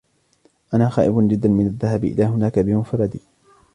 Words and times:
أنا 0.73 0.89
خائف 0.89 1.15
جداً 1.17 1.49
من 1.49 1.65
الذهاب 1.67 2.03
إلى 2.03 2.23
هناك 2.23 2.59
بمفردي. 2.59 3.19